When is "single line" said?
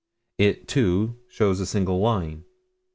1.67-2.43